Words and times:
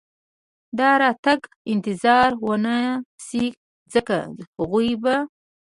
د 0.77 0.79
راتګ 1.01 1.39
انتظار 1.73 2.29
و 2.45 2.49
نه 2.65 2.77
شي، 3.25 3.45
ځکه 3.93 4.17
هغوی 4.57 4.91
به. 5.03 5.15